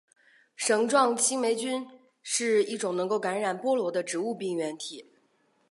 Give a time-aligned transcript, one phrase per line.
[0.55, 1.87] 绳状青霉菌
[2.23, 5.05] 是一种能够感染菠萝的植物病原体。